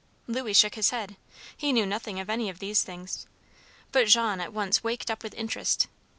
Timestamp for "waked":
4.83-5.11